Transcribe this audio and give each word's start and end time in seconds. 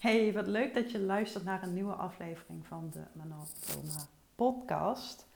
Hey, 0.00 0.32
wat 0.32 0.46
leuk 0.46 0.74
dat 0.74 0.90
je 0.90 1.00
luistert 1.00 1.44
naar 1.44 1.62
een 1.62 1.74
nieuwe 1.74 1.92
aflevering 1.92 2.66
van 2.66 2.90
de 2.92 3.02
Manatoma 3.12 4.06
podcast. 4.34 5.26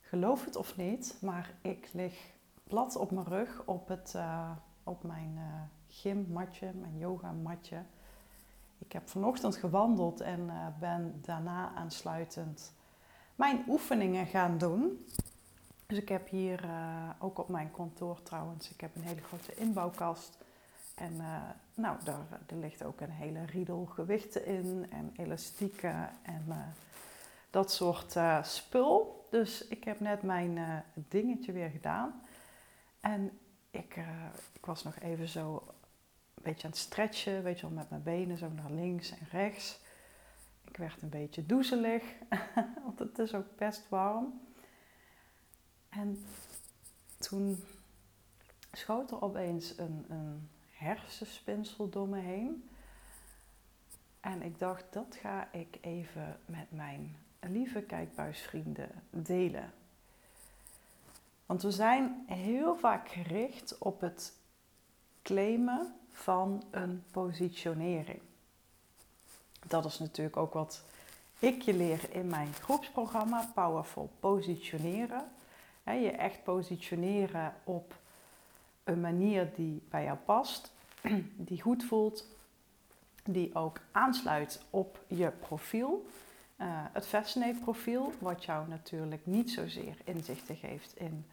Geloof 0.00 0.44
het 0.44 0.56
of 0.56 0.76
niet, 0.76 1.18
maar 1.20 1.54
ik 1.62 1.88
lig 1.92 2.32
plat 2.64 2.96
op 2.96 3.10
mijn 3.10 3.26
rug 3.26 3.62
op, 3.64 3.88
het, 3.88 4.12
uh, 4.16 4.50
op 4.84 5.02
mijn 5.02 5.32
uh, 5.36 5.42
gymmatje, 5.88 6.72
mijn 6.72 6.98
yogamatje. 6.98 7.82
Ik 8.78 8.92
heb 8.92 9.08
vanochtend 9.08 9.56
gewandeld 9.56 10.20
en 10.20 10.40
uh, 10.40 10.66
ben 10.80 11.20
daarna 11.22 11.72
aansluitend 11.74 12.72
mijn 13.34 13.64
oefeningen 13.68 14.26
gaan 14.26 14.58
doen. 14.58 15.06
Dus 15.86 15.98
ik 15.98 16.08
heb 16.08 16.28
hier 16.28 16.68
ook 17.18 17.38
op 17.38 17.48
mijn 17.48 17.70
kantoor 17.70 18.22
trouwens, 18.22 18.70
ik 18.70 18.80
heb 18.80 18.96
een 18.96 19.02
hele 19.02 19.22
grote 19.22 19.54
inbouwkast 19.54 20.38
en 20.96 21.12
uh, 21.12 21.42
nou, 21.74 22.04
daar, 22.04 22.40
er 22.46 22.56
ligt 22.56 22.84
ook 22.84 23.00
een 23.00 23.10
hele 23.10 23.44
riedel 23.44 23.84
gewichten 23.84 24.46
in 24.46 24.86
en 24.90 25.12
elastieken 25.16 26.10
en 26.22 26.44
uh, 26.48 26.56
dat 27.50 27.72
soort 27.72 28.14
uh, 28.14 28.42
spul. 28.42 29.26
Dus 29.30 29.68
ik 29.68 29.84
heb 29.84 30.00
net 30.00 30.22
mijn 30.22 30.84
dingetje 30.94 31.52
weer 31.52 31.70
gedaan. 31.70 32.22
En 33.00 33.38
ik, 33.70 33.96
ik 34.52 34.66
was 34.66 34.82
nog 34.82 34.98
even 34.98 35.28
zo 35.28 35.64
een 36.34 36.42
beetje 36.42 36.64
aan 36.64 36.70
het 36.70 36.78
stretchen, 36.78 37.42
weet 37.42 37.60
je 37.60 37.66
wel, 37.66 37.76
met 37.76 37.90
mijn 37.90 38.02
benen 38.02 38.38
zo 38.38 38.48
naar 38.48 38.70
links 38.70 39.10
en 39.10 39.26
rechts. 39.30 39.80
Ik 40.64 40.76
werd 40.76 41.02
een 41.02 41.08
beetje 41.08 41.46
doezelig, 41.46 42.02
want 42.84 42.98
het 42.98 43.18
is 43.18 43.34
ook 43.34 43.56
best 43.56 43.88
warm. 43.88 44.40
En 45.88 46.24
toen 47.18 47.64
schoot 48.72 49.10
er 49.10 49.22
opeens 49.22 49.78
een, 49.78 50.04
een 50.08 50.48
hersenspinsel 50.76 51.88
door 51.88 52.08
me 52.08 52.20
heen. 52.20 52.68
En 54.20 54.42
ik 54.42 54.58
dacht, 54.58 54.84
dat 54.90 55.18
ga 55.20 55.52
ik 55.52 55.78
even 55.80 56.40
met 56.46 56.70
mijn 56.70 57.16
lieve 57.40 57.82
kijkbuisvrienden 57.82 58.90
delen. 59.10 59.72
Want 61.46 61.62
we 61.62 61.70
zijn 61.70 62.24
heel 62.26 62.76
vaak 62.76 63.08
gericht 63.08 63.78
op 63.78 64.00
het 64.00 64.32
claimen 65.22 65.94
van 66.10 66.64
een 66.70 67.04
positionering. 67.10 68.20
Dat 69.66 69.84
is 69.84 69.98
natuurlijk 69.98 70.36
ook 70.36 70.52
wat 70.52 70.82
ik 71.38 71.62
je 71.62 71.74
leer 71.74 72.00
in 72.10 72.28
mijn 72.28 72.52
groepsprogramma 72.52 73.50
Powerful 73.54 74.10
Positioneren. 74.20 75.30
je 75.84 76.10
echt 76.10 76.42
positioneren 76.42 77.54
op 77.64 77.94
een 78.86 79.00
manier 79.00 79.52
die 79.54 79.82
bij 79.88 80.04
jou 80.04 80.16
past, 80.16 80.72
die 81.48 81.62
goed 81.62 81.84
voelt, 81.84 82.26
die 83.24 83.54
ook 83.54 83.80
aansluit 83.92 84.64
op 84.70 85.04
je 85.06 85.30
profiel. 85.30 86.06
Uh, 86.60 86.66
het 86.70 87.06
Fascinate 87.06 87.58
profiel, 87.60 88.12
wat 88.18 88.44
jou 88.44 88.68
natuurlijk 88.68 89.26
niet 89.26 89.50
zozeer 89.50 89.96
inzichten 90.04 90.56
geeft 90.56 90.96
in 90.96 91.26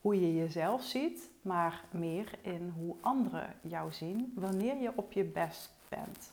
hoe 0.00 0.20
je 0.20 0.34
jezelf 0.34 0.82
ziet, 0.82 1.30
maar 1.42 1.84
meer 1.90 2.38
in 2.40 2.72
hoe 2.76 2.96
anderen 3.00 3.54
jou 3.60 3.92
zien 3.92 4.32
wanneer 4.34 4.76
je 4.76 4.92
op 4.94 5.12
je 5.12 5.24
best 5.24 5.72
bent. 5.88 6.32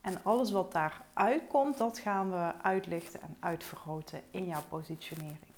En 0.00 0.22
alles 0.22 0.50
wat 0.50 0.72
daaruit 0.72 1.46
komt, 1.48 1.78
dat 1.78 1.98
gaan 1.98 2.30
we 2.30 2.52
uitlichten 2.62 3.20
en 3.20 3.36
uitvergroten 3.40 4.22
in 4.30 4.46
jouw 4.46 4.62
positionering. 4.68 5.53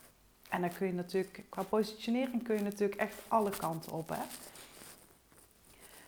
En 0.49 0.61
dan 0.61 0.73
kun 0.73 0.87
je 0.87 0.93
natuurlijk, 0.93 1.45
qua 1.49 1.63
positionering 1.63 2.43
kun 2.43 2.57
je 2.57 2.63
natuurlijk 2.63 3.01
echt 3.01 3.15
alle 3.29 3.51
kanten 3.51 3.93
op. 3.93 4.09
Hè? 4.09 4.23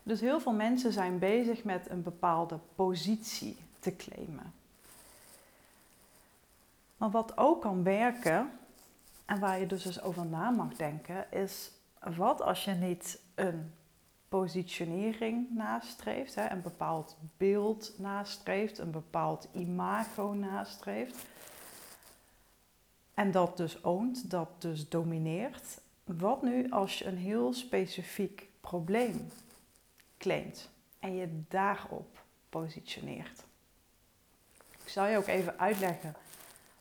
Dus 0.03 0.21
heel 0.21 0.41
veel 0.41 0.53
mensen 0.53 0.93
zijn 0.93 1.19
bezig 1.19 1.65
met 1.65 1.91
een 1.91 2.03
bepaalde 2.03 2.59
positie 2.75 3.57
te 3.79 3.97
claimen. 3.97 4.53
Maar 6.97 7.11
wat 7.11 7.39
ook 7.39 7.61
kan 7.61 7.83
werken, 7.83 8.51
en 9.25 9.39
waar 9.39 9.61
je 9.61 9.67
dus 9.67 9.85
eens 9.85 10.03
over 10.03 10.27
na 10.27 10.51
mag 10.51 10.75
denken, 10.75 11.33
is 11.33 11.71
wat 12.17 12.43
als 12.43 12.65
je 12.65 12.71
niet 12.71 13.21
een 13.35 13.73
positionering 14.29 15.47
nastreeft, 15.51 16.35
hè, 16.35 16.51
een 16.51 16.63
bepaald 16.63 17.17
beeld 17.37 17.93
nastreeft, 17.97 18.79
een 18.79 18.91
bepaald 18.91 19.49
imago 19.53 20.33
nastreeft, 20.33 21.17
en 23.19 23.31
dat 23.31 23.57
dus 23.57 23.85
oont, 23.85 24.31
dat 24.31 24.49
dus 24.59 24.89
domineert. 24.89 25.81
Wat 26.05 26.43
nu 26.43 26.71
als 26.71 26.99
je 26.99 27.07
een 27.07 27.17
heel 27.17 27.53
specifiek 27.53 28.49
probleem 28.61 29.29
claimt 30.19 30.71
en 30.99 31.17
je 31.17 31.43
daarop 31.49 32.25
positioneert? 32.49 33.45
Ik 34.83 34.89
zal 34.89 35.07
je 35.07 35.17
ook 35.17 35.27
even 35.27 35.59
uitleggen 35.59 36.15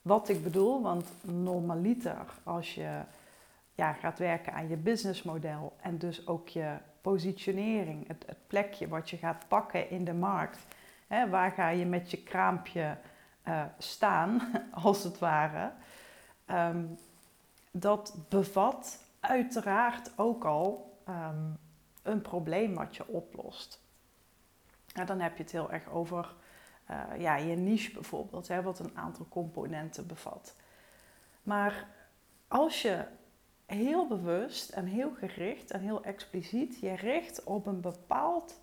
wat 0.02 0.30
ik 0.30 0.44
bedoel, 0.44 0.82
want 0.82 1.08
normaliter 1.22 2.26
als 2.44 2.76
je 2.76 3.02
ja, 3.76 3.94
gaat 3.94 4.20
werken 4.20 4.54
aan 4.54 4.68
je 4.68 4.78
businessmodel 4.78 5.76
en 5.82 5.98
dus 5.98 6.28
ook 6.28 6.48
je 6.48 6.78
positionering, 7.02 8.08
het, 8.08 8.24
het 8.26 8.48
plekje 8.48 8.88
wat 8.88 9.10
je 9.10 9.18
gaat 9.18 9.46
pakken 9.48 9.90
in 9.90 10.04
de 10.04 10.14
markt, 10.14 10.60
hè, 11.08 11.30
waar 11.30 11.52
ga 11.52 11.70
je 11.70 11.86
met 11.86 12.12
je 12.12 12.24
kraampje 12.24 12.98
uh, 13.48 13.64
staan, 13.78 14.42
als 14.86 15.04
het 15.04 15.20
ware. 15.20 15.72
Ehm, 16.48 16.86
dat 17.72 18.16
bevat 18.30 19.04
uiteraard 19.20 20.12
ook 20.16 20.46
al 20.46 20.98
ehm, 21.06 21.52
een 22.04 22.22
probleem 22.22 22.76
wat 22.76 22.96
je 22.96 23.08
oplost. 23.08 23.82
Dan 25.06 25.20
heb 25.20 25.38
je 25.38 25.44
het 25.44 25.52
heel 25.52 25.72
erg 25.72 25.90
over 25.90 26.36
uh, 26.92 27.04
ja, 27.20 27.36
je 27.36 27.56
niche 27.56 27.94
bijvoorbeeld, 27.94 28.48
hè, 28.48 28.62
wat 28.62 28.80
een 28.80 28.98
aantal 28.98 29.26
componenten 29.30 30.08
bevat. 30.08 30.56
Maar 31.44 31.88
als 32.48 32.82
je 32.82 33.06
heel 33.66 34.08
bewust 34.08 34.70
en 34.70 34.86
heel 34.86 35.12
gericht 35.14 35.72
en 35.72 35.80
heel 35.80 36.04
expliciet 36.04 36.80
je 36.80 36.94
richt 36.94 37.44
op 37.44 37.66
een 37.66 37.82
bepaald 37.82 38.60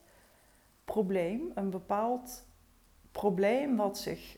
probleem, 0.85 1.51
een 1.55 1.71
bepaald 1.71 2.45
probleem 3.13 3.77
wat 3.77 3.99
zich 3.99 4.37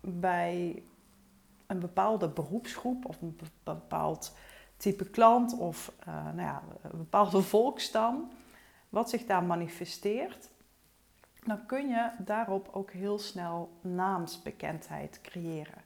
bij 0.00 0.82
een 1.66 1.78
bepaalde 1.78 2.28
beroepsgroep 2.28 3.04
of 3.04 3.22
een 3.22 3.38
bepaald 3.62 4.36
type 4.76 5.10
klant 5.10 5.58
of 5.58 5.92
uh, 6.08 6.24
nou 6.24 6.40
ja, 6.40 6.62
een 6.82 6.98
bepaalde 6.98 7.42
volkstam, 7.54 8.30
wat 8.88 9.10
zich 9.10 9.26
daar 9.26 9.42
manifesteert, 9.42 10.48
dan 11.44 11.66
kun 11.66 11.88
je 11.88 12.10
daarop 12.18 12.68
ook 12.72 12.90
heel 12.90 13.18
snel 13.18 13.78
naamsbekendheid 13.80 15.20
creëren. 15.20 15.82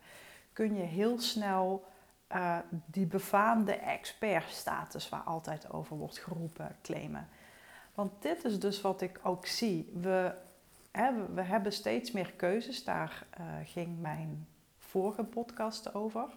Kun 0.52 0.74
je 0.74 0.82
heel 0.82 1.20
snel 1.20 1.84
uh, 2.32 2.58
die 2.86 3.06
befaamde 3.06 3.72
expertstatus 3.72 5.08
waar 5.08 5.22
altijd 5.22 5.70
over 5.72 5.96
wordt 5.96 6.18
geroepen 6.18 6.76
claimen. 6.82 7.28
Want 7.94 8.22
dit 8.22 8.44
is 8.44 8.60
dus 8.60 8.80
wat 8.80 9.00
ik 9.00 9.20
ook 9.22 9.46
zie. 9.46 9.90
We, 9.94 10.34
we 11.34 11.42
hebben 11.42 11.72
steeds 11.72 12.12
meer 12.12 12.32
keuzes. 12.32 12.84
Daar 12.84 13.26
uh, 13.40 13.46
ging 13.64 14.00
mijn 14.00 14.46
vorige 14.88 15.24
podcast 15.24 15.94
over. 15.94 16.28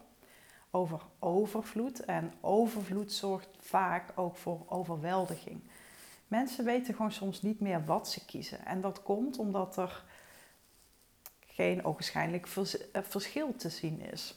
Over 0.72 1.01
overvloed. 1.19 2.06
En 2.06 2.34
overvloed 2.41 3.12
zorgt 3.12 3.50
vaak 3.59 4.12
ook 4.16 4.38
voor 4.38 4.66
overweldiging. 4.69 5.62
Mensen 6.28 6.66
weten 6.66 6.94
gewoon 6.94 7.12
soms 7.12 7.41
niet 7.41 7.59
meer 7.59 7.85
wat 7.85 8.09
ze 8.09 8.25
kiezen. 8.25 8.66
En 8.66 8.81
dat 8.81 9.03
komt 9.03 9.38
omdat 9.38 9.78
er 9.78 10.03
geen 11.39 11.85
ogenschijnlijk 11.85 12.45
eh, 12.45 13.01
verschil 13.03 13.56
te 13.56 13.69
zien 13.69 14.01
is. 14.01 14.35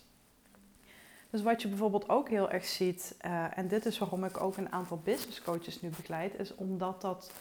Dus 1.30 1.42
wat 1.42 1.62
je 1.62 1.68
bijvoorbeeld 1.68 2.08
ook 2.08 2.28
heel 2.28 2.50
erg 2.50 2.64
ziet, 2.64 3.16
uh, 3.26 3.58
en 3.58 3.68
dit 3.68 3.86
is 3.86 3.98
waarom 3.98 4.24
ik 4.24 4.40
ook 4.40 4.56
een 4.56 4.72
aantal 4.72 4.98
business 4.98 5.42
coaches 5.42 5.80
nu 5.80 5.88
begeleid, 5.88 6.38
is 6.38 6.54
omdat 6.54 7.00
dat 7.00 7.32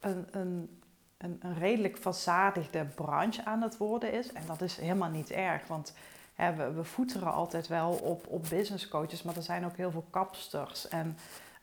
een, 0.00 0.26
een 0.30 0.81
een, 1.22 1.38
een 1.42 1.58
redelijk 1.58 1.96
verzadigde 1.96 2.84
branche 2.84 3.44
aan 3.44 3.62
het 3.62 3.76
worden 3.76 4.12
is. 4.12 4.32
En 4.32 4.46
dat 4.46 4.60
is 4.60 4.76
helemaal 4.76 5.10
niet 5.10 5.30
erg, 5.30 5.66
want 5.66 5.94
hè, 6.34 6.54
we, 6.54 6.72
we 6.72 6.84
voeteren 6.84 7.32
altijd 7.32 7.68
wel 7.68 7.90
op, 7.90 8.26
op 8.26 8.46
business 8.48 8.88
coaches, 8.88 9.22
maar 9.22 9.36
er 9.36 9.42
zijn 9.42 9.64
ook 9.64 9.76
heel 9.76 9.90
veel 9.90 10.06
kapsters 10.10 10.88
en 10.88 11.16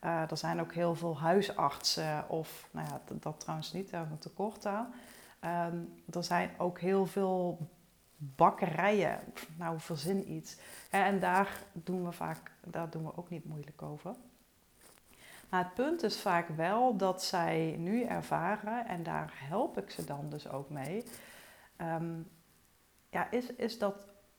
uh, 0.03 0.31
er 0.31 0.37
zijn 0.37 0.59
ook 0.59 0.73
heel 0.73 0.95
veel 0.95 1.19
huisartsen, 1.19 2.29
of 2.29 2.67
nou 2.71 2.87
ja, 2.87 3.01
dat, 3.19 3.39
trouwens 3.39 3.73
niet, 3.73 3.89
daar 3.89 4.07
we 4.09 4.17
tekort 4.17 4.65
aan. 4.65 4.93
Um, 5.73 5.93
er 6.11 6.23
zijn 6.23 6.49
ook 6.57 6.79
heel 6.79 7.05
veel 7.05 7.57
bakkerijen, 8.17 9.19
nou 9.57 9.79
verzin 9.79 10.31
iets. 10.31 10.57
En 10.89 11.19
daar 11.19 11.63
doen 11.73 12.05
we 12.05 12.11
vaak, 12.11 12.51
daar 12.63 12.89
doen 12.89 13.03
we 13.03 13.17
ook 13.17 13.29
niet 13.29 13.45
moeilijk 13.45 13.81
over. 13.81 14.15
Maar 15.49 15.63
het 15.63 15.73
punt 15.73 16.03
is 16.03 16.21
vaak 16.21 16.47
wel 16.47 16.97
dat 16.97 17.23
zij 17.23 17.75
nu 17.77 18.03
ervaren, 18.03 18.87
en 18.87 19.03
daar 19.03 19.33
help 19.35 19.77
ik 19.77 19.89
ze 19.89 20.03
dan 20.03 20.29
dus 20.29 20.49
ook 20.49 20.69
mee, 20.69 21.05
ehm, 21.75 22.21
ja, 23.09 23.31
is, 23.31 23.53
is 23.53 23.77
dat, 23.77 23.95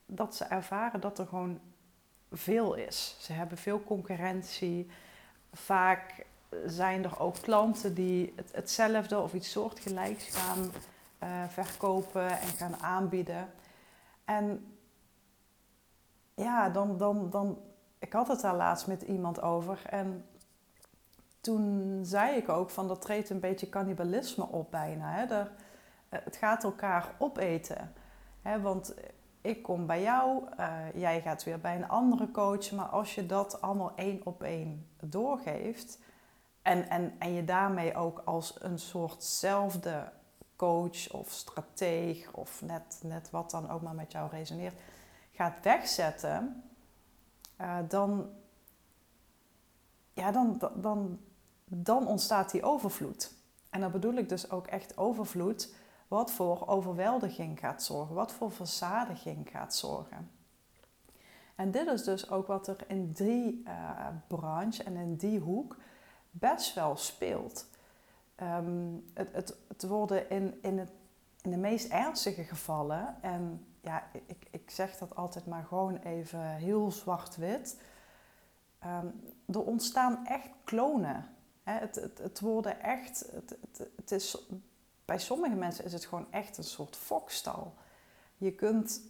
dat 0.06 0.36
ze 0.36 0.44
ervaren 0.44 1.00
dat 1.00 1.18
er 1.18 1.26
gewoon 1.26 1.60
veel 2.30 2.74
is. 2.74 3.16
Ze 3.18 3.32
hebben 3.32 3.58
veel 3.58 3.82
concurrentie. 3.84 4.90
Vaak 5.52 6.26
zijn 6.66 7.04
er 7.04 7.20
ook 7.20 7.40
klanten 7.40 7.94
die 7.94 8.32
het, 8.36 8.52
hetzelfde 8.52 9.18
of 9.20 9.34
iets 9.34 9.50
soortgelijks 9.50 10.36
gaan 10.36 10.72
uh, 11.22 11.48
verkopen 11.48 12.30
en 12.30 12.48
gaan 12.48 12.76
aanbieden. 12.82 13.52
En 14.24 14.76
ja, 16.34 16.68
dan, 16.68 16.96
dan, 16.96 17.30
dan, 17.30 17.58
ik 17.98 18.12
had 18.12 18.28
het 18.28 18.40
daar 18.40 18.56
laatst 18.56 18.86
met 18.86 19.02
iemand 19.02 19.42
over 19.42 19.80
en 19.86 20.24
toen 21.40 21.98
zei 22.04 22.36
ik 22.36 22.48
ook 22.48 22.70
van 22.70 22.88
dat 22.88 23.00
treedt 23.00 23.30
een 23.30 23.40
beetje 23.40 23.68
cannibalisme 23.68 24.46
op 24.46 24.70
bijna. 24.70 25.12
Hè? 25.12 25.24
Er, 25.24 25.50
eh, 26.08 26.20
het 26.24 26.36
gaat 26.36 26.64
elkaar 26.64 27.14
opeten. 27.18 27.92
Hè? 28.42 28.60
Want 28.60 28.94
ik 29.40 29.62
kom 29.62 29.86
bij 29.86 30.02
jou, 30.02 30.44
uh, 30.58 30.76
jij 30.94 31.20
gaat 31.20 31.44
weer 31.44 31.60
bij 31.60 31.76
een 31.76 31.88
andere 31.88 32.30
coach. 32.30 32.70
Maar 32.70 32.86
als 32.86 33.14
je 33.14 33.26
dat 33.26 33.60
allemaal 33.60 33.92
één 33.96 34.20
op 34.24 34.42
één 34.42 34.86
doorgeeft 35.00 35.98
en, 36.62 36.88
en, 36.88 37.14
en 37.18 37.32
je 37.32 37.44
daarmee 37.44 37.94
ook 37.94 38.22
als 38.24 38.62
een 38.62 38.78
soortzelfde 38.78 40.12
coach 40.56 41.12
of 41.12 41.30
strateeg 41.30 42.32
of 42.32 42.62
net, 42.62 43.00
net 43.02 43.30
wat 43.30 43.50
dan 43.50 43.70
ook 43.70 43.82
maar 43.82 43.94
met 43.94 44.12
jou 44.12 44.30
resoneert, 44.30 44.80
gaat 45.32 45.62
wegzetten, 45.62 46.62
uh, 47.60 47.76
dan, 47.88 48.30
ja, 50.12 50.32
dan, 50.32 50.60
dan, 50.74 51.20
dan 51.72 52.06
ontstaat 52.06 52.50
die 52.50 52.62
overvloed. 52.62 53.32
En 53.70 53.80
dan 53.80 53.90
bedoel 53.90 54.14
ik 54.14 54.28
dus 54.28 54.50
ook 54.50 54.66
echt 54.66 54.98
overvloed, 54.98 55.74
wat 56.08 56.32
voor 56.32 56.68
overweldiging 56.68 57.58
gaat 57.58 57.82
zorgen, 57.82 58.14
wat 58.14 58.32
voor 58.32 58.52
verzadiging 58.52 59.48
gaat 59.50 59.74
zorgen. 59.74 60.30
En 61.54 61.70
dit 61.70 61.86
is 61.86 62.04
dus 62.04 62.30
ook 62.30 62.46
wat 62.46 62.66
er 62.66 62.76
in 62.86 63.12
die 63.12 63.62
uh, 63.66 64.06
branche 64.26 64.82
en 64.82 64.96
in 64.96 65.16
die 65.16 65.38
hoek 65.38 65.76
best 66.30 66.74
wel 66.74 66.96
speelt. 66.96 67.66
Ehm, 68.34 68.94
het, 69.14 69.28
het, 69.32 69.56
het, 69.68 69.86
worden 69.86 70.30
in, 70.30 70.58
in, 70.62 70.78
het, 70.78 70.90
in 71.42 71.50
de 71.50 71.56
meest 71.56 71.88
ernstige 71.88 72.44
gevallen, 72.44 73.16
en 73.20 73.66
ja, 73.80 74.02
ik, 74.26 74.46
ik 74.50 74.70
zeg 74.70 74.98
dat 74.98 75.16
altijd 75.16 75.46
maar 75.46 75.64
gewoon 75.64 75.96
even 75.96 76.40
heel 76.40 76.90
zwart-wit. 76.90 77.80
Um, 78.86 79.34
er 79.46 79.62
ontstaan 79.62 80.26
echt 80.26 80.48
klonen. 80.64 81.28
Het, 81.78 81.94
het, 81.94 82.18
het, 82.18 82.40
worden 82.40 82.80
echt, 82.82 83.24
het, 83.32 83.56
het, 83.96 84.10
is, 84.12 84.36
bij 85.04 85.18
sommige 85.18 85.54
mensen 85.54 85.84
is 85.84 85.92
het 85.92 86.04
gewoon 86.04 86.32
echt 86.32 86.58
een 86.58 86.64
soort 86.64 86.96
fokstal. 86.96 87.74
Je 88.36 88.52
kunt, 88.52 89.02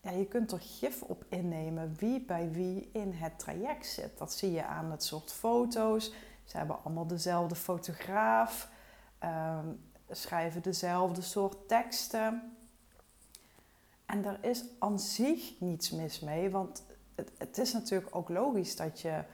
ja, 0.00 0.10
je 0.10 0.26
kunt 0.26 0.52
er 0.52 0.60
gif 0.60 1.02
op 1.02 1.24
innemen 1.28 1.94
wie 1.98 2.24
bij 2.24 2.50
wie 2.50 2.90
in 2.92 3.12
het 3.12 3.38
traject 3.38 3.86
zit. 3.86 4.18
Dat 4.18 4.32
zie 4.32 4.52
je 4.52 4.64
aan 4.64 4.90
het 4.90 5.04
soort 5.04 5.32
foto's. 5.32 6.12
Ze 6.44 6.56
hebben 6.56 6.84
allemaal 6.84 7.06
dezelfde 7.06 7.54
fotograaf, 7.54 8.70
ehm, 9.18 9.66
schrijven 10.10 10.62
dezelfde 10.62 11.22
soort 11.22 11.68
teksten. 11.68 12.56
En 14.06 14.22
daar 14.22 14.44
is 14.44 14.64
aan 14.78 14.98
zich 14.98 15.60
niets 15.60 15.90
mis 15.90 16.20
mee, 16.20 16.50
want 16.50 16.82
het, 17.14 17.30
het 17.38 17.58
is 17.58 17.72
natuurlijk 17.72 18.16
ook 18.16 18.28
logisch 18.28 18.76
dat 18.76 19.00
je, 19.00 19.24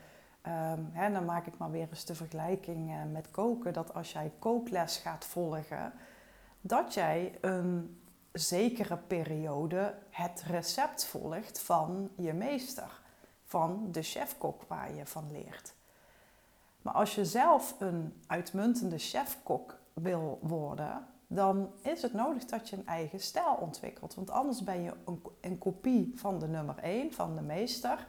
um, 0.47 0.89
hè, 0.91 1.11
dan 1.11 1.25
maak 1.25 1.45
ik 1.45 1.57
maar 1.57 1.71
weer 1.71 1.87
eens 1.89 2.05
de 2.05 2.15
vergelijking 2.15 2.89
uh, 2.89 2.95
met 3.11 3.31
koken, 3.31 3.73
dat 3.73 3.93
als 3.93 4.11
jij 4.11 4.31
kookles 4.39 4.97
gaat 4.97 5.25
volgen, 5.25 5.93
dat 6.61 6.93
jij 6.93 7.37
een 7.41 7.99
zekere 8.31 8.97
periode 8.97 9.95
het 10.09 10.43
recept 10.47 11.05
volgt 11.05 11.59
van 11.59 12.09
je 12.15 12.33
meester, 12.33 13.01
van 13.43 13.87
de 13.91 14.01
chefkok 14.01 14.63
waar 14.67 14.93
je 14.93 15.05
van 15.05 15.31
leert. 15.31 15.73
Maar 16.81 16.93
als 16.93 17.15
je 17.15 17.25
zelf 17.25 17.75
een 17.79 18.21
uitmuntende 18.27 18.97
chefkok 18.97 19.77
wil 19.93 20.39
worden, 20.41 21.07
dan 21.27 21.71
is 21.81 22.01
het 22.01 22.13
nodig 22.13 22.45
dat 22.45 22.69
je 22.69 22.75
een 22.75 22.87
eigen 22.87 23.19
stijl 23.19 23.53
ontwikkelt. 23.59 24.15
Want 24.15 24.29
anders 24.29 24.63
ben 24.63 24.81
je 24.81 24.93
een, 25.05 25.21
een 25.41 25.57
kopie 25.57 26.11
van 26.15 26.39
de 26.39 26.47
nummer 26.47 26.77
1, 26.77 27.13
van 27.13 27.35
de 27.35 27.41
meester. 27.41 28.07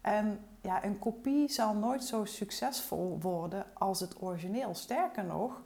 En 0.00 0.40
ja, 0.64 0.84
een 0.84 0.98
kopie 0.98 1.48
zal 1.48 1.74
nooit 1.74 2.04
zo 2.04 2.24
succesvol 2.24 3.18
worden 3.20 3.66
als 3.74 4.00
het 4.00 4.22
origineel. 4.22 4.74
Sterker 4.74 5.24
nog, 5.24 5.62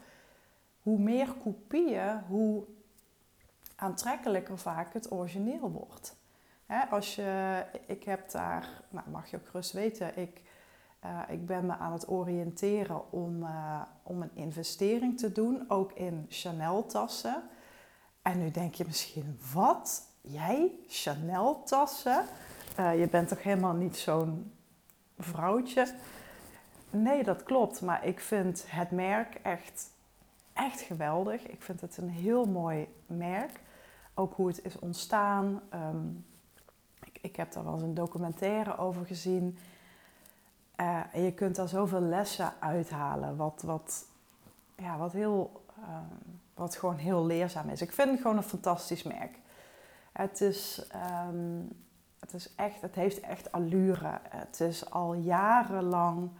hoe 0.82 0.98
meer 0.98 1.32
kopieën, 1.42 2.22
hoe 2.28 2.64
aantrekkelijker 3.76 4.58
vaak 4.58 4.92
het 4.92 5.12
origineel 5.12 5.70
wordt. 5.70 6.16
als 6.90 7.14
je, 7.14 7.64
ik 7.86 8.04
heb 8.04 8.30
daar, 8.30 8.82
nou 8.88 9.10
mag 9.10 9.30
je 9.30 9.36
ook 9.36 9.48
gerust 9.48 9.72
weten, 9.72 10.18
ik 10.18 10.42
uh, 11.04 11.20
ik 11.28 11.46
ben 11.46 11.66
me 11.66 11.76
aan 11.76 11.92
het 11.92 12.08
oriënteren 12.08 13.12
om, 13.12 13.42
uh, 13.42 13.82
om 14.02 14.22
een 14.22 14.34
investering 14.34 15.18
te 15.18 15.32
doen, 15.32 15.64
ook 15.68 15.92
in 15.92 16.26
Chanel-tassen. 16.28 17.42
En 18.22 18.38
nu 18.38 18.50
denk 18.50 18.74
je 18.74 18.84
misschien, 18.86 19.38
wat? 19.52 20.02
Jij? 20.20 20.70
Chanel-tassen? 20.88 22.24
Uh, 22.80 23.00
je 23.00 23.08
bent 23.08 23.28
toch 23.28 23.42
helemaal 23.42 23.74
niet 23.74 23.96
zo'n 23.96 24.52
vrouwtje? 25.18 25.94
Nee, 26.90 27.24
dat 27.24 27.42
klopt. 27.42 27.80
Maar 27.80 28.04
ik 28.04 28.20
vind 28.20 28.64
het 28.66 28.90
merk 28.90 29.34
echt, 29.34 29.90
echt 30.52 30.80
geweldig. 30.80 31.46
Ik 31.46 31.62
vind 31.62 31.80
het 31.80 31.96
een 31.96 32.10
heel 32.10 32.44
mooi 32.44 32.88
merk. 33.06 33.60
Ook 34.14 34.34
hoe 34.34 34.48
het 34.48 34.64
is 34.64 34.78
ontstaan. 34.78 35.60
Um, 35.74 36.24
ik, 37.04 37.18
ik 37.20 37.36
heb 37.36 37.52
daar 37.52 37.64
wel 37.64 37.72
eens 37.72 37.82
een 37.82 37.94
documentaire 37.94 38.76
over 38.76 39.06
gezien. 39.06 39.58
Uh, 40.80 41.00
en 41.12 41.22
je 41.22 41.32
kunt 41.32 41.56
daar 41.56 41.68
zoveel 41.68 42.00
lessen 42.00 42.52
uithalen, 42.58 43.36
wat, 43.36 43.62
wat, 43.62 44.04
ja, 44.76 44.98
wat, 44.98 45.12
heel, 45.12 45.64
uh, 45.78 45.84
wat 46.54 46.76
gewoon 46.76 46.96
heel 46.96 47.26
leerzaam 47.26 47.68
is. 47.68 47.82
Ik 47.82 47.92
vind 47.92 48.10
het 48.10 48.20
gewoon 48.20 48.36
een 48.36 48.42
fantastisch 48.42 49.02
merk. 49.02 49.38
Het 50.12 50.40
is, 50.40 50.86
um, 51.28 51.68
het 52.20 52.34
is 52.34 52.54
echt, 52.54 52.80
het 52.80 52.94
heeft 52.94 53.20
echt 53.20 53.52
allure. 53.52 54.18
Het 54.22 54.60
is 54.60 54.90
al 54.90 55.14
jarenlang 55.14 56.30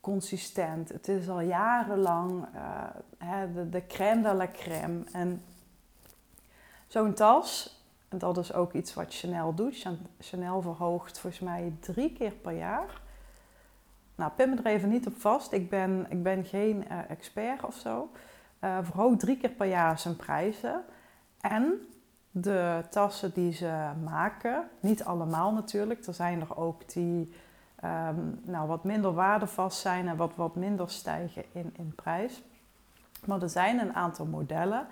consistent. 0.00 0.88
Het 0.88 1.08
is 1.08 1.28
al 1.28 1.40
jarenlang 1.40 2.46
hè, 3.18 3.52
de, 3.52 3.68
de 3.68 3.86
crème 3.86 4.22
de 4.22 4.34
la 4.34 4.48
crème. 4.52 5.04
En 5.12 5.42
zo'n 6.86 7.14
tas 7.14 7.78
dat 8.08 8.38
is 8.38 8.52
ook 8.52 8.72
iets 8.72 8.94
wat 8.94 9.14
Chanel 9.14 9.54
doet. 9.54 9.86
Chanel 10.18 10.62
verhoogt 10.62 11.18
volgens 11.18 11.42
mij 11.42 11.72
drie 11.80 12.12
keer 12.12 12.32
per 12.32 12.52
jaar. 12.52 13.00
Nou, 14.14 14.30
pin 14.36 14.50
me 14.50 14.56
er 14.56 14.66
even 14.66 14.88
niet 14.88 15.06
op 15.06 15.20
vast. 15.20 15.52
Ik 15.52 15.70
ben, 15.70 16.06
ik 16.08 16.22
ben 16.22 16.44
geen 16.44 16.84
uh, 16.90 17.10
expert 17.10 17.64
of 17.64 17.74
zo. 17.74 18.10
Uh, 18.60 18.78
verhoogt 18.82 19.20
drie 19.20 19.36
keer 19.36 19.50
per 19.50 19.66
jaar 19.66 19.98
zijn 19.98 20.16
prijzen. 20.16 20.84
En 21.40 21.88
de 22.40 22.84
tassen 22.90 23.32
die 23.32 23.52
ze 23.52 23.90
maken, 24.04 24.68
niet 24.80 25.04
allemaal 25.04 25.52
natuurlijk. 25.52 26.06
Er 26.06 26.14
zijn 26.14 26.40
er 26.40 26.56
ook 26.56 26.92
die 26.92 27.32
um, 27.84 28.40
nou, 28.44 28.68
wat 28.68 28.84
minder 28.84 29.14
waardevast 29.14 29.78
zijn 29.78 30.08
en 30.08 30.16
wat, 30.16 30.32
wat 30.34 30.56
minder 30.56 30.90
stijgen 30.90 31.44
in, 31.52 31.74
in 31.76 31.92
prijs. 31.94 32.42
Maar 33.26 33.42
er 33.42 33.48
zijn 33.48 33.78
een 33.78 33.94
aantal 33.94 34.26
modellen 34.26 34.86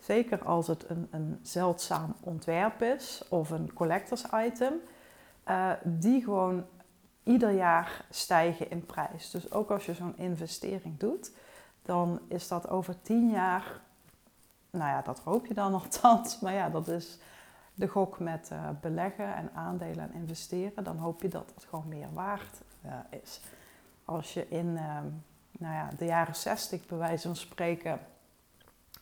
Zeker 0.00 0.44
als 0.44 0.66
het 0.66 0.90
een, 0.90 1.08
een 1.10 1.38
zeldzaam 1.42 2.14
ontwerp 2.20 2.82
is 2.82 3.22
of 3.28 3.50
een 3.50 3.72
collectors 3.72 4.24
item, 4.34 4.72
uh, 5.48 5.70
die 5.84 6.24
gewoon 6.24 6.64
ieder 7.22 7.50
jaar 7.50 8.04
stijgen 8.10 8.70
in 8.70 8.86
prijs. 8.86 9.30
Dus 9.30 9.52
ook 9.52 9.70
als 9.70 9.86
je 9.86 9.94
zo'n 9.94 10.16
investering 10.16 10.98
doet, 10.98 11.32
dan 11.82 12.20
is 12.28 12.48
dat 12.48 12.68
over 12.68 13.02
tien 13.02 13.30
jaar, 13.30 13.80
nou 14.70 14.90
ja, 14.90 15.02
dat 15.02 15.20
hoop 15.20 15.46
je 15.46 15.54
dan 15.54 15.74
althans, 15.82 16.40
maar 16.40 16.52
ja, 16.52 16.68
dat 16.68 16.88
is 16.88 17.18
de 17.74 17.88
gok 17.88 18.18
met 18.18 18.50
uh, 18.52 18.68
beleggen 18.80 19.34
en 19.34 19.50
aandelen 19.54 20.12
en 20.12 20.20
investeren. 20.20 20.84
Dan 20.84 20.96
hoop 20.96 21.22
je 21.22 21.28
dat 21.28 21.52
het 21.54 21.64
gewoon 21.64 21.88
meer 21.88 22.12
waard 22.12 22.60
uh, 22.86 22.92
is. 23.22 23.40
Als 24.04 24.34
je 24.34 24.48
in 24.48 24.78
nou 25.60 25.74
ja, 25.74 25.88
de 25.98 26.04
jaren 26.04 26.34
60 26.34 26.86
bij 26.86 26.98
wijze 26.98 27.26
van 27.26 27.36
spreken 27.36 28.00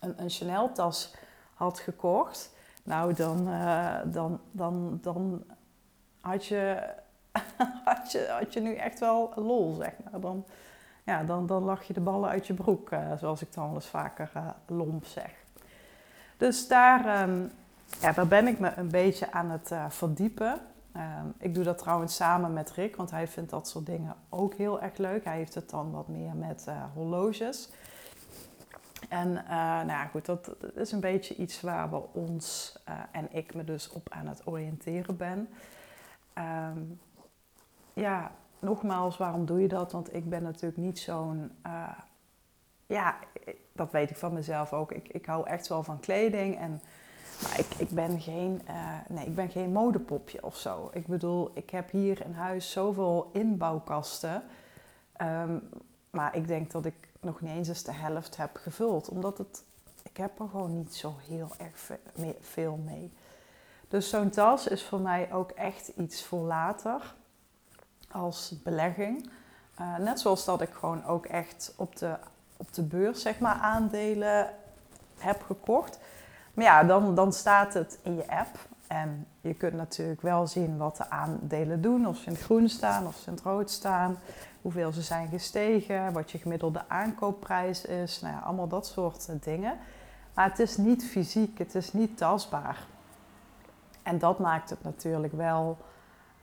een, 0.01 0.23
een 0.23 0.31
Chanel-tas 0.31 1.15
had 1.55 1.79
gekocht, 1.79 2.51
nou 2.83 3.15
dan, 3.15 3.49
uh, 3.49 3.99
dan, 4.05 4.41
dan, 4.51 4.99
dan 5.03 5.45
had, 6.21 6.47
je, 6.47 6.93
had, 7.85 8.13
je, 8.13 8.37
had 8.39 8.53
je 8.53 8.61
nu 8.61 8.75
echt 8.75 8.99
wel 8.99 9.33
lol, 9.37 9.75
zeg 9.75 9.93
maar. 10.11 10.21
Dan, 10.21 10.45
ja, 11.05 11.25
dan, 11.25 11.47
dan 11.47 11.63
lag 11.63 11.83
je 11.83 11.93
de 11.93 12.01
ballen 12.01 12.29
uit 12.29 12.47
je 12.47 12.55
broek, 12.55 12.91
zoals 13.19 13.43
ik 13.43 13.53
dan 13.53 13.65
wel 13.65 13.75
eens 13.75 13.87
vaker 13.87 14.31
lomp 14.67 15.05
zeg. 15.05 15.31
Dus 16.39 16.69
daar, 16.69 17.29
um, 17.29 17.51
ja, 18.01 18.13
daar 18.13 18.27
ben 18.27 18.47
ik 18.47 18.59
me 18.59 18.73
een 18.77 18.91
beetje 18.91 19.33
aan 19.33 19.51
het 19.51 19.73
verdiepen. 19.89 20.61
Um, 20.97 21.35
ik 21.39 21.55
doe 21.55 21.65
dat 21.65 21.79
trouwens 21.79 22.17
samen 22.17 22.53
met 22.53 22.71
Rick, 22.71 22.97
want 22.97 23.11
hij 23.11 23.29
vindt 23.29 23.51
dat 23.51 23.69
soort 23.69 23.87
dingen 23.87 24.15
ook 24.29 24.55
heel 24.55 24.81
erg 24.81 24.97
leuk. 24.97 25.25
Hij 25.25 25.37
heeft 25.37 25.55
het 25.55 25.71
dan 25.71 25.91
wat 25.91 26.09
meer 26.09 26.35
met 26.35 26.67
horloges. 26.95 27.69
En 29.09 29.29
uh, 29.29 29.49
nou 29.51 29.87
ja, 29.87 30.05
goed, 30.05 30.27
dat, 30.27 30.51
is 30.75 30.93
een 30.93 31.01
beetje 31.01 31.37
iets 31.37 31.61
waar 31.61 31.91
we 31.91 32.03
ons 32.13 32.77
en 33.11 33.29
ik 33.31 33.55
me 33.55 33.65
dus 33.65 33.91
op 33.91 34.09
aan 34.11 34.27
het 34.27 34.43
oriënteren 34.45 35.17
ben. 35.17 35.49
Um, 36.39 37.01
ja, 37.93 38.31
nogmaals, 38.59 39.17
waarom 39.17 39.47
doe 39.47 39.61
je 39.61 39.69
dat? 39.69 39.93
Want 39.93 40.15
ik 40.15 40.29
ben 40.29 40.43
natuurlijk 40.43 40.83
niet 40.83 40.99
zo'n. 40.99 41.51
Ja, 42.89 43.19
dat 43.73 43.91
weet 43.91 44.11
ik 44.11 44.17
van 44.17 44.33
mezelf 44.33 44.73
ook. 44.73 44.93
Ik, 44.93 45.09
ik 45.09 45.27
hou 45.27 45.47
echt 45.47 45.69
wel 45.69 45.83
van 45.83 46.01
kleding. 46.01 46.59
En, 46.59 46.81
maar 47.43 47.59
ik, 47.59 47.67
ik, 47.77 47.89
ben 47.89 48.21
geen, 48.21 48.63
uh, 48.69 48.99
nee, 49.09 49.27
ik 49.27 49.35
ben 49.35 49.51
geen 49.51 49.73
modepopje 49.73 50.45
of 50.45 50.57
zo. 50.57 50.91
Ik 50.93 51.07
bedoel, 51.07 51.51
ik 51.55 51.71
heb 51.71 51.91
hier 51.91 52.25
in 52.25 52.33
huis 52.33 52.71
zoveel 52.71 53.31
inbouwkasten. 53.33 54.43
Um, 55.23 55.69
maar 56.11 56.37
ik 56.37 56.47
denk 56.47 56.71
dat 56.71 56.85
ik 56.85 57.09
nog 57.21 57.41
niet 57.41 57.51
eens 57.51 57.69
eens 57.69 57.83
de 57.83 57.93
helft 57.93 58.37
heb 58.37 58.57
gevuld. 58.57 59.09
Omdat 59.09 59.39
het, 59.39 59.65
ik 60.03 60.17
heb 60.17 60.41
er 60.41 60.49
gewoon 60.49 60.75
niet 60.75 60.95
zo 60.95 61.15
heel 61.29 61.51
erg 61.59 61.91
veel 62.41 62.77
mee. 62.77 63.13
Dus 63.89 64.09
zo'n 64.09 64.31
tas 64.31 64.67
is 64.67 64.85
voor 64.85 65.01
mij 65.01 65.33
ook 65.33 65.51
echt 65.51 65.89
iets 65.89 66.25
voor 66.25 66.47
later 66.47 67.15
als 68.11 68.55
belegging. 68.63 69.31
Uh, 69.81 69.99
net 69.99 70.21
zoals 70.21 70.45
dat 70.45 70.61
ik 70.61 70.73
gewoon 70.73 71.05
ook 71.05 71.27
echt 71.27 71.75
op 71.77 71.97
de, 71.97 72.17
op 72.59 72.75
de 72.75 72.83
beurs 72.83 73.23
zeg 73.23 73.39
maar, 73.39 73.55
aandelen 73.55 74.51
heb 75.19 75.43
gekocht. 75.43 75.99
Maar 76.55 76.65
ja, 76.65 76.85
dan, 76.85 77.15
dan 77.15 77.33
staat 77.33 77.75
het 77.75 77.99
in 78.03 78.17
je 78.17 78.31
app. 78.31 78.59
En 78.87 79.27
je 79.41 79.55
kunt 79.55 79.73
natuurlijk 79.73 80.23
wel 80.23 80.47
zien 80.47 80.77
wat 80.77 80.97
de 80.97 81.11
aandelen 81.11 81.81
doen. 81.81 82.07
Of 82.07 82.17
ze 82.17 82.27
in 82.27 82.33
het 82.33 82.43
groen 82.43 82.69
staan 82.69 83.07
of 83.07 83.17
ze 83.17 83.27
in 83.27 83.33
het 83.33 83.43
rood 83.43 83.71
staan. 83.71 84.19
Hoeveel 84.63 84.93
ze 84.93 85.03
zijn 85.03 85.29
gestegen. 85.29 86.13
Wat 86.13 86.31
je 86.31 86.39
gemiddelde 86.39 86.83
aankoopprijs 86.89 87.85
is. 87.85 88.21
Nou 88.21 88.35
ja, 88.35 88.41
allemaal 88.41 88.69
dat 88.69 88.87
soort 88.87 89.29
dingen. 89.45 89.79
Maar 90.35 90.49
het 90.49 90.59
is 90.59 90.77
niet 90.77 91.05
fysiek. 91.05 91.59
Het 91.59 91.75
is 91.75 91.93
niet 91.93 92.17
tastbaar. 92.17 92.87
En 94.03 94.19
dat 94.19 94.39
maakt 94.39 94.71
het 94.71 94.83
natuurlijk 94.83 95.33
wel, 95.33 95.77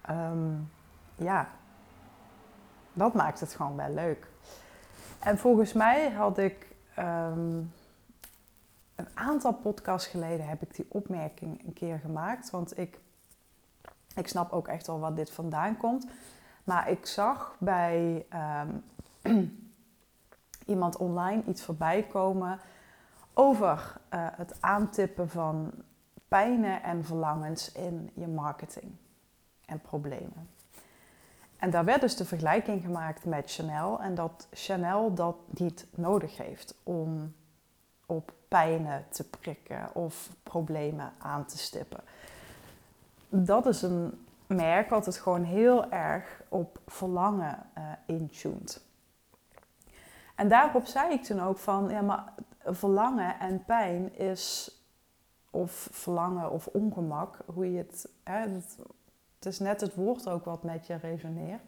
ehm, 0.01 0.53
ja, 1.15 1.47
dat 2.93 3.13
maakt 3.13 3.39
het 3.39 3.53
gewoon 3.53 3.75
wel 3.75 3.93
leuk. 3.93 4.27
En 5.25 5.37
volgens 5.37 5.73
mij 5.73 6.11
had 6.11 6.37
ik 6.37 6.67
ehm, 6.95 7.57
een 8.95 9.07
aantal 9.13 9.53
podcasts 9.53 10.07
geleden 10.07 10.47
heb 10.47 10.61
ik 10.61 10.75
die 10.75 10.85
opmerking 10.89 11.65
een 11.65 11.73
keer 11.73 11.99
gemaakt. 11.99 12.49
Want 12.49 12.77
ik, 12.77 12.99
ik 14.15 14.27
snap 14.27 14.51
ook 14.51 14.67
echt 14.67 14.87
wel 14.87 14.99
wat 14.99 15.15
dit 15.15 15.31
vandaan 15.31 15.77
komt. 15.77 16.07
Maar 16.63 16.89
ik 16.89 17.05
zag 17.05 17.55
bij 17.59 18.25
ehm, 18.29 18.69
iemand 20.73 20.97
online 20.97 21.43
iets 21.47 21.63
voorbij 21.63 22.03
komen 22.03 22.59
over 23.33 23.97
uh, 24.13 24.27
het 24.31 24.61
aantippen 24.61 25.29
van 25.29 25.71
pijnen 26.27 26.83
en 26.83 27.05
verlangens 27.05 27.71
in 27.71 28.11
je 28.13 28.27
marketing 28.27 28.91
en 29.65 29.81
problemen. 29.81 30.49
En 31.65 31.71
daar 31.71 31.85
werd 31.85 32.01
dus 32.01 32.15
de 32.15 32.25
vergelijking 32.25 32.83
gemaakt 32.83 33.25
met 33.25 33.51
Chanel 33.51 34.01
en 34.01 34.15
dat 34.15 34.47
Chanel 34.51 35.13
dat 35.13 35.35
niet 35.47 35.87
nodig 35.95 36.37
heeft 36.37 36.75
om 36.83 37.35
op 38.05 38.33
pijnen 38.47 39.05
te 39.09 39.29
prikken 39.29 39.95
of 39.95 40.29
problemen 40.43 41.11
aan 41.17 41.45
te 41.45 41.57
stippen. 41.57 41.99
Dat 43.29 43.65
is 43.65 43.81
een 43.81 44.25
merk 44.47 44.89
wat 44.89 45.05
het 45.05 45.17
gewoon 45.17 45.43
heel 45.43 45.91
erg 45.91 46.41
op 46.49 46.79
verlangen 46.87 47.69
uh, 47.77 47.83
intuned. 48.05 48.85
En 50.35 50.47
daarop 50.47 50.85
zei 50.85 51.13
ik 51.13 51.23
toen 51.23 51.41
ook 51.41 51.57
van, 51.57 51.89
ja 51.89 52.01
maar 52.01 52.33
verlangen 52.63 53.39
en 53.39 53.63
pijn 53.65 54.17
is 54.17 54.79
of 55.49 55.87
verlangen 55.91 56.51
of 56.51 56.67
ongemak, 56.67 57.37
hoe 57.45 57.71
je 57.71 57.77
het, 57.77 58.09
hè, 58.23 58.47
het 59.45 59.53
is 59.53 59.59
net 59.59 59.81
het 59.81 59.95
woord 59.95 60.29
ook 60.29 60.45
wat 60.45 60.63
met 60.63 60.87
je 60.87 60.95
resoneert. 60.95 61.61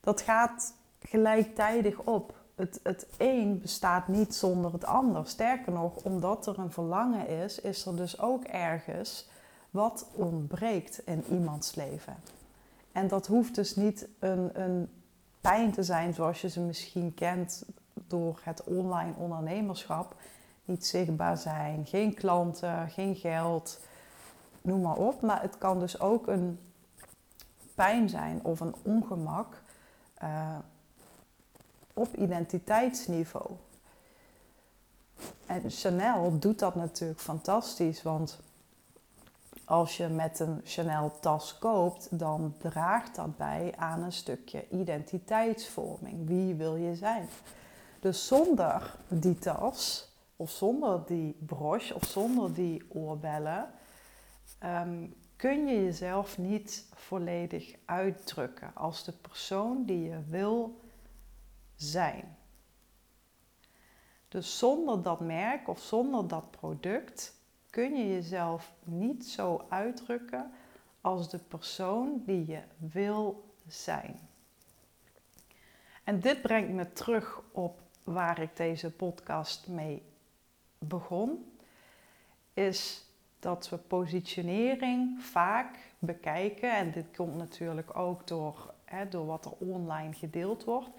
Dat 0.00 0.20
gaat 0.20 0.74
gelijktijdig 1.02 1.98
op. 1.98 2.36
Het, 2.54 2.80
het 2.82 3.06
een 3.16 3.60
bestaat 3.60 4.08
niet 4.08 4.34
zonder 4.34 4.72
het 4.72 4.84
ander. 4.84 5.26
Sterker 5.26 5.72
nog, 5.72 5.96
omdat 5.96 6.46
er 6.46 6.58
een 6.58 6.72
verlangen 6.72 7.28
is, 7.28 7.60
is 7.60 7.86
er 7.86 7.96
dus 7.96 8.20
ook 8.20 8.44
ergens 8.44 9.28
wat 9.70 10.06
ontbreekt 10.12 11.00
in 11.04 11.24
iemands 11.30 11.74
leven. 11.74 12.16
En 12.92 13.08
dat 13.08 13.26
hoeft 13.26 13.54
dus 13.54 13.76
niet 13.76 14.08
een, 14.18 14.60
een 14.60 14.90
pijn 15.40 15.72
te 15.72 15.82
zijn 15.82 16.14
zoals 16.14 16.40
je 16.40 16.48
ze 16.48 16.60
misschien 16.60 17.14
kent 17.14 17.64
door 17.94 18.40
het 18.42 18.64
online 18.64 19.12
ondernemerschap 19.16 20.14
niet 20.64 20.86
zichtbaar 20.86 21.36
zijn, 21.36 21.86
geen 21.86 22.14
klanten, 22.14 22.88
geen 22.90 23.16
geld, 23.16 23.80
noem 24.68 24.80
maar 24.80 24.96
op. 24.96 25.20
Maar 25.20 25.42
het 25.42 25.58
kan 25.58 25.78
dus 25.78 26.00
ook 26.00 26.26
een 26.26 26.58
pijn 27.74 28.08
zijn 28.08 28.44
of 28.44 28.60
een 28.60 28.74
ongemak 28.82 29.62
uh, 30.22 30.58
op 31.94 32.14
identiteitsniveau. 32.14 33.50
En 35.46 35.70
Chanel 35.70 36.38
doet 36.38 36.58
dat 36.58 36.74
natuurlijk 36.74 37.20
fantastisch, 37.20 38.02
want 38.02 38.40
als 39.64 39.96
je 39.96 40.08
met 40.08 40.40
een 40.40 40.60
Chanel 40.64 41.12
tas 41.20 41.58
koopt, 41.58 42.18
dan 42.18 42.54
draagt 42.58 43.14
dat 43.14 43.36
bij 43.36 43.74
aan 43.76 44.02
een 44.02 44.12
stukje 44.12 44.68
identiteitsvorming. 44.68 46.26
Wie 46.26 46.54
wil 46.54 46.76
je 46.76 46.94
zijn? 46.94 47.28
Dus 48.00 48.26
zonder 48.26 48.96
die 49.08 49.38
tas 49.38 50.08
of 50.36 50.50
zonder 50.50 51.00
die 51.06 51.36
broche 51.46 51.94
of 51.94 52.04
zonder 52.04 52.54
die 52.54 52.86
oorbellen, 52.88 53.70
ehm, 54.58 55.06
kun 55.36 55.66
je 55.66 55.84
jezelf 55.84 56.38
niet 56.38 56.86
volledig 56.94 57.74
uitdrukken 57.84 58.70
als 58.74 59.04
de 59.04 59.12
persoon 59.12 59.84
die 59.84 60.02
je 60.02 60.22
wil 60.28 60.80
zijn. 61.76 62.36
Dus 64.28 64.58
zonder 64.58 65.02
dat 65.02 65.20
merk 65.20 65.68
of 65.68 65.80
zonder 65.80 66.28
dat 66.28 66.50
product 66.50 67.34
kun 67.70 67.96
je 67.96 68.08
jezelf 68.08 68.72
niet 68.84 69.26
zo 69.26 69.66
uitdrukken 69.68 70.52
als 71.00 71.30
de 71.30 71.38
persoon 71.38 72.22
die 72.26 72.46
je 72.46 72.62
wil 72.76 73.54
zijn. 73.66 74.28
En 76.04 76.20
dit 76.20 76.42
brengt 76.42 76.72
me 76.72 76.92
terug 76.92 77.42
op 77.52 77.80
waar 78.04 78.38
ik 78.38 78.56
deze 78.56 78.90
podcast 78.90 79.66
mee 79.66 80.02
begon, 80.78 81.58
is 82.54 83.07
dat 83.38 83.68
we 83.68 83.76
positionering 83.76 85.22
vaak 85.22 85.78
bekijken, 85.98 86.76
en 86.76 86.90
dit 86.90 87.06
komt 87.16 87.36
natuurlijk 87.36 87.96
ook 87.96 88.26
door, 88.26 88.74
hè, 88.84 89.08
door 89.08 89.26
wat 89.26 89.44
er 89.44 89.52
online 89.58 90.12
gedeeld 90.12 90.64
wordt, 90.64 90.90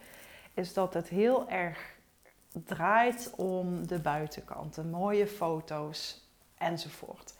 is 0.53 0.73
dat 0.73 0.93
het 0.93 1.07
heel 1.07 1.49
erg 1.49 1.97
draait 2.65 3.33
om 3.35 3.87
de 3.87 3.99
buitenkant, 3.99 4.75
de 4.75 4.83
mooie 4.83 5.27
foto's 5.27 6.27
enzovoort. 6.57 7.33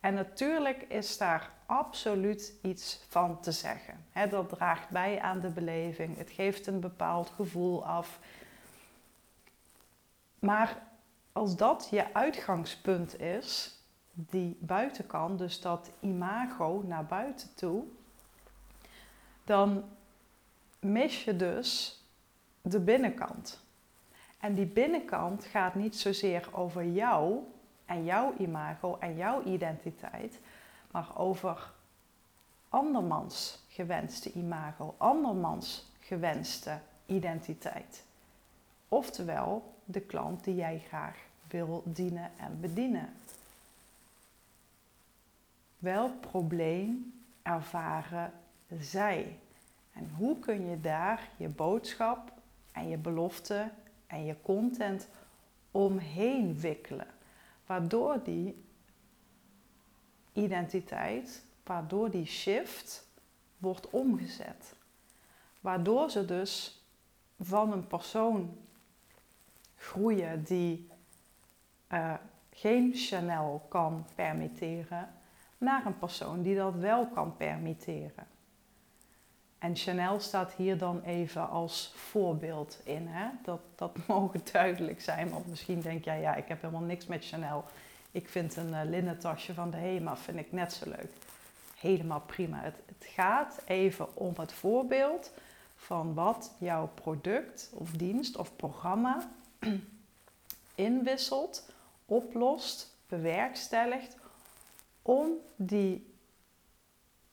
En 0.00 0.14
natuurlijk 0.14 0.82
is 0.82 1.18
daar 1.18 1.50
absoluut 1.66 2.52
iets 2.62 3.04
van 3.08 3.40
te 3.40 3.52
zeggen. 3.52 4.04
dat 4.30 4.48
draagt 4.48 4.88
bij 4.88 5.20
aan 5.20 5.40
de 5.40 5.50
beleving, 5.50 6.16
het 6.16 6.30
geeft 6.30 6.66
een 6.66 6.80
bepaald 6.80 7.30
gevoel 7.30 7.86
af. 7.86 8.18
Maar 10.38 10.82
als 11.32 11.56
dat 11.56 11.88
je 11.90 12.14
uitgangspunt 12.14 13.20
is, 13.20 13.75
die 14.18 14.56
buitenkant, 14.60 15.38
dus 15.38 15.60
dat 15.60 15.90
imago 16.00 16.82
naar 16.86 17.04
buiten 17.04 17.54
toe, 17.54 17.84
dan 19.44 19.84
mis 20.80 21.24
je 21.24 21.36
dus 21.36 22.00
de 22.62 22.80
binnenkant. 22.80 23.64
En 24.38 24.54
die 24.54 24.66
binnenkant 24.66 25.44
gaat 25.44 25.74
niet 25.74 25.96
zozeer 25.96 26.48
over 26.52 26.84
jou 26.84 27.38
en 27.84 28.04
jouw 28.04 28.34
imago 28.38 28.96
en 28.98 29.16
jouw 29.16 29.42
identiteit, 29.42 30.40
maar 30.90 31.18
over 31.18 31.72
andermans 32.68 33.64
gewenste 33.68 34.32
imago, 34.32 34.94
andermans 34.98 35.92
gewenste 36.00 36.78
identiteit. 37.06 38.04
Oftewel 38.88 39.74
de 39.84 40.00
klant 40.00 40.44
die 40.44 40.54
jij 40.54 40.82
graag 40.86 41.16
wil 41.48 41.82
dienen 41.84 42.30
en 42.36 42.60
bedienen. 42.60 43.12
Welk 45.78 46.20
probleem 46.20 47.22
ervaren 47.42 48.32
zij? 48.78 49.38
En 49.92 50.10
hoe 50.16 50.38
kun 50.38 50.70
je 50.70 50.80
daar 50.80 51.30
je 51.36 51.48
boodschap 51.48 52.32
en 52.72 52.88
je 52.88 52.96
belofte 52.96 53.70
en 54.06 54.24
je 54.24 54.36
content 54.42 55.08
omheen 55.70 56.60
wikkelen? 56.60 57.06
Waardoor 57.66 58.22
die 58.22 58.64
identiteit, 60.32 61.44
waardoor 61.64 62.10
die 62.10 62.26
shift 62.26 63.08
wordt 63.58 63.90
omgezet. 63.90 64.74
Waardoor 65.60 66.10
ze 66.10 66.24
dus 66.24 66.84
van 67.40 67.72
een 67.72 67.86
persoon 67.86 68.58
groeien 69.76 70.44
die 70.44 70.88
uh, 71.92 72.14
geen 72.50 72.94
Chanel 72.94 73.66
kan 73.68 74.06
permitteren, 74.14 75.14
naar 75.58 75.86
een 75.86 75.98
persoon 75.98 76.42
die 76.42 76.56
dat 76.56 76.74
wel 76.74 77.06
kan 77.06 77.36
permitteren. 77.36 78.26
En 79.58 79.76
Chanel 79.76 80.20
staat 80.20 80.52
hier 80.52 80.78
dan 80.78 81.02
even 81.02 81.48
als 81.48 81.92
voorbeeld 81.94 82.80
in. 82.84 83.06
Hè? 83.06 83.28
Dat, 83.42 83.60
dat 83.74 83.96
mogen 84.06 84.40
duidelijk 84.52 85.00
zijn. 85.00 85.30
Want 85.30 85.46
misschien 85.46 85.80
denk 85.80 86.04
jij, 86.04 86.20
ja, 86.20 86.34
ik 86.34 86.48
heb 86.48 86.60
helemaal 86.60 86.82
niks 86.82 87.06
met 87.06 87.24
Chanel. 87.24 87.64
Ik 88.10 88.28
vind 88.28 88.56
een 88.56 88.68
uh, 88.68 88.80
linnen 88.84 89.18
tasje 89.18 89.54
van 89.54 89.70
de 89.70 89.76
HEMA 89.76 90.16
vind 90.16 90.38
ik 90.38 90.52
net 90.52 90.72
zo 90.72 90.88
leuk. 90.88 91.10
Helemaal 91.78 92.20
prima. 92.20 92.60
Het, 92.60 92.74
het 92.86 93.06
gaat 93.08 93.62
even 93.66 94.16
om 94.16 94.34
het 94.36 94.52
voorbeeld 94.52 95.32
van 95.76 96.14
wat 96.14 96.54
jouw 96.58 96.90
product 96.94 97.70
of 97.74 97.90
dienst 97.90 98.36
of 98.36 98.56
programma 98.56 99.28
inwisselt, 100.74 101.70
oplost, 102.04 102.94
bewerkstelligt 103.06 104.16
om 105.06 105.32
die 105.56 106.14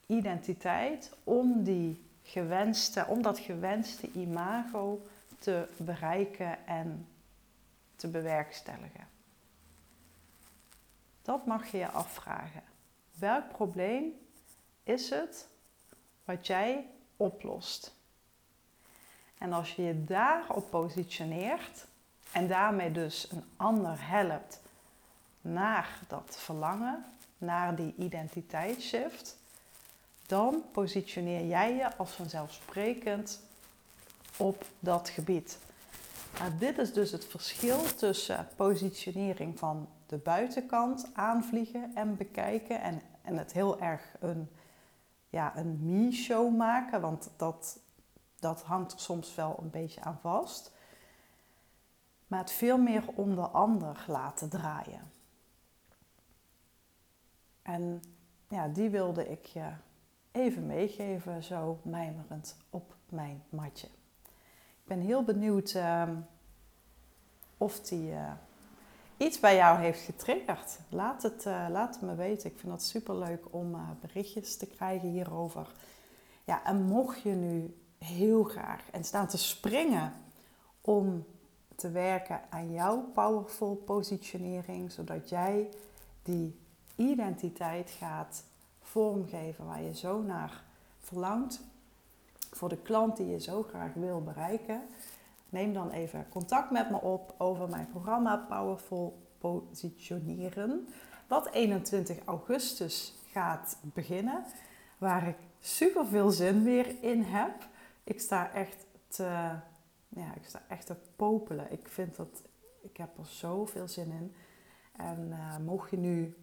identiteit, 0.06 1.12
om, 1.24 1.63
die 1.63 2.06
gewenste, 2.24 3.06
om 3.08 3.22
dat 3.22 3.39
gewenste 3.39 4.12
imago 4.12 5.01
te 5.39 5.68
bereiken 5.77 6.68
en 6.68 7.08
te 7.96 8.08
bewerkstelligen. 8.08 9.08
Dat 11.22 11.46
mag 11.46 11.72
je 11.72 11.77
je 11.77 11.89
afvragen. 11.89 12.63
Welk 13.20 13.51
probleem 13.51 14.13
is 14.84 15.10
het 15.10 15.48
wat 16.25 16.48
jij 16.48 16.88
oplost? 17.18 17.96
En 19.38 19.53
als 19.53 19.75
je 19.75 19.82
je 19.82 20.03
daarop 20.03 20.70
positioneert 20.70 21.86
en 22.32 22.48
daarmee 22.48 22.92
dus 22.92 23.32
een 23.32 23.44
ander 23.56 24.08
helpt 24.08 24.62
naar 25.42 26.00
dat 26.08 26.38
verlangen, 26.39 27.06
naar 27.46 27.76
die 27.76 27.94
identiteitsshift, 27.98 29.38
dan 30.26 30.64
positioneer 30.72 31.46
jij 31.46 31.76
je 31.76 31.98
als 31.98 32.12
vanzelfsprekend 32.12 33.42
op 34.38 34.66
dat 34.80 35.10
gebied. 35.10 35.58
Dit 36.60 36.78
is 36.78 36.94
dus 36.94 37.12
het 37.12 37.26
verschil 37.26 37.96
tussen 37.96 38.48
positionering 38.56 39.60
van 39.60 39.88
de 40.06 40.18
buitenkant 40.18 41.10
aanvliegen 41.14 41.92
en 41.96 42.18
bekijken 42.18 42.82
en, 42.82 43.02
en 43.22 43.38
het 43.38 43.54
heel 43.54 43.80
erg 43.80 44.02
een, 44.20 44.50
ja, 45.30 45.58
een 45.58 45.80
me-show 45.82 46.56
maken, 46.56 47.02
want 47.02 47.30
dat, 47.38 47.80
dat 48.40 48.62
hangt 48.62 48.92
er 48.92 49.00
soms 49.00 49.36
wel 49.36 49.58
een 49.62 49.70
beetje 49.70 50.02
aan 50.02 50.20
vast. 50.22 50.72
Maar 52.28 52.40
het 52.40 52.52
veel 52.52 52.78
meer 52.78 53.04
om 53.16 53.36
de 53.36 53.48
ander 53.48 54.06
laten 54.08 54.50
draaien. 54.50 55.12
En 57.63 58.01
ja, 58.48 58.67
die 58.67 58.89
wilde 58.89 59.29
ik 59.29 59.46
je 59.46 59.70
even 60.32 60.65
meegeven, 60.65 61.43
zo 61.43 61.79
mijmerend 61.84 62.58
op 62.70 62.96
mijn 63.10 63.43
matje. 63.50 63.88
Ik 64.84 64.89
ben 64.89 65.00
heel 65.00 65.24
benieuwd 65.24 65.74
uh, 65.74 66.10
of 67.58 67.79
die 67.79 68.12
uh, 68.12 68.32
iets 69.17 69.39
bij 69.39 69.55
jou 69.55 69.79
heeft 69.79 70.01
getriggerd. 70.01 70.79
Laat 70.89 71.24
het, 71.24 71.46
uh, 71.46 71.65
laat 71.70 72.01
me 72.01 72.15
weten. 72.15 72.50
Ik 72.50 72.60
vind 72.60 72.72
het 72.72 72.84
super 72.84 73.15
leuk 73.15 73.53
om 73.53 73.74
eh, 73.74 73.89
berichtjes 74.01 74.58
te 74.58 74.65
krijgen 74.65 75.10
hierover. 75.10 75.67
Ja, 76.43 76.63
en 76.65 76.84
mocht 76.84 77.22
je 77.22 77.32
nu 77.32 77.77
heel 77.98 78.43
graag 78.43 78.89
en 78.91 79.03
staan 79.03 79.27
te 79.27 79.38
springen 79.38 80.13
om 80.82 81.25
te 81.75 81.91
werken 81.91 82.41
aan 82.50 82.72
jouw 82.72 83.01
powerful 83.13 83.75
positionering, 83.75 84.91
zodat 84.91 85.29
jij 85.29 85.70
die 86.24 86.60
identiteit 86.96 87.92
gaat 87.92 88.44
vormgeven 88.82 89.66
waar 89.66 89.82
je 89.82 89.96
zo 89.96 90.22
naar 90.22 90.64
verlangt. 91.00 91.62
Voor 92.52 92.70
de 92.70 92.78
klant 92.78 93.18
die 93.18 93.28
je 93.28 93.40
zo 93.40 93.64
graag 93.64 93.94
wil 93.94 94.24
bereiken, 94.24 94.82
neem 95.50 95.74
dan 95.74 95.92
even 95.92 96.30
contact 96.30 96.72
met 96.72 96.90
me 96.90 97.02
op 97.02 97.36
over 97.38 97.70
mijn 97.70 97.90
programma 97.90 98.38
Powerful 98.38 99.22
Positioneren. 99.38 100.88
Wat 101.28 101.50
21 101.52 102.18
augustus 102.25 103.14
gaat 103.32 103.77
beginnen. 103.82 104.44
Waar 104.98 105.27
ik 105.27 105.38
super 105.60 106.06
veel 106.06 106.29
zin 106.29 106.64
weer 106.64 107.03
in 107.03 107.22
heb. 107.22 107.68
Ik 108.03 108.20
sta 108.20 108.51
echt 108.51 108.86
te, 109.08 109.24
ja, 110.08 110.36
ik 110.36 110.46
sta 110.46 110.62
echt 110.68 110.86
te 110.86 110.96
popelen. 111.16 111.72
Ik 111.72 111.88
vind 111.88 112.16
dat, 112.16 112.42
ik 112.82 112.98
heb 112.98 113.18
er 113.18 113.25
zoveel 113.25 113.88
zin 113.88 114.12
in. 114.12 114.34
En 114.98 115.27
uh, 115.29 115.58
mocht 115.58 115.90
je 115.90 115.98
nu 115.98 116.36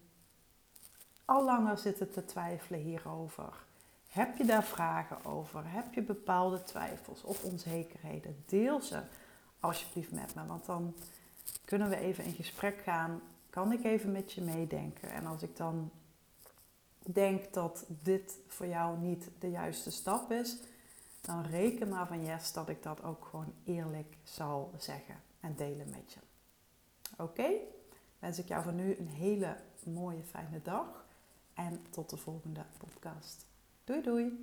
al 1.31 1.45
langer 1.45 1.79
zitten 1.79 2.11
te 2.11 2.25
twijfelen 2.25 2.81
hierover? 2.81 3.53
Heb 4.09 4.37
je 4.37 4.45
daar 4.45 4.65
vragen 4.65 5.25
over? 5.25 5.63
Heb 5.65 5.95
je 5.95 6.03
bepaalde 6.03 6.63
twijfels 6.63 7.23
of 7.23 7.45
onzekerheden? 7.45 8.45
Deel 8.47 8.81
ze 8.81 9.01
alsjeblieft 9.61 10.13
met 10.13 10.35
me, 10.35 10.47
want 10.47 10.67
dan 10.67 10.95
kunnen 11.65 11.89
we 11.89 11.97
even 11.97 12.25
in 12.25 12.33
gesprek 12.33 12.81
gaan. 12.83 13.21
Kan 13.51 13.73
ik 13.73 13.85
even 13.85 14.13
met 14.13 14.33
je 14.33 14.41
meedenken? 14.41 15.11
En 15.11 15.27
als 15.27 15.43
ik 15.43 15.57
dan 15.57 15.91
denk 16.99 17.53
dat 17.53 17.85
dit 17.89 18.39
voor 18.47 18.67
jou 18.67 18.99
niet 18.99 19.31
de 19.39 19.51
juiste 19.51 19.91
stap 19.91 20.31
is, 20.31 20.57
dan 21.21 21.43
reken 21.43 21.89
maar 21.89 22.07
van 22.07 22.25
yes 22.25 22.53
dat 22.53 22.69
ik 22.69 22.83
dat 22.83 23.03
ook 23.03 23.25
gewoon 23.31 23.53
eerlijk 23.65 24.17
zal 24.23 24.73
zeggen 24.79 25.23
en 25.41 25.55
delen 25.57 25.91
met 25.91 26.13
je. 26.13 26.21
Oké? 27.23 27.51
Wens 28.19 28.39
ik 28.39 28.49
jou 28.49 28.63
voor 28.63 28.73
nu 28.73 28.97
een 28.97 29.09
hele 29.09 29.57
mooie, 29.85 30.23
fijne 30.23 30.63
dag. 30.63 31.09
En 31.61 31.83
tot 31.91 32.11
de 32.11 32.17
volgende 32.17 32.65
podcast. 32.79 33.47
Doei 33.85 34.03
doei! 34.03 34.39